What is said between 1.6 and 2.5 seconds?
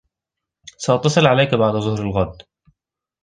ظهر الغد.